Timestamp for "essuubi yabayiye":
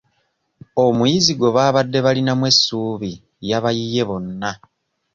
2.51-4.01